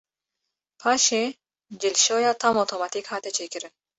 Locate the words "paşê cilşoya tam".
0.79-2.55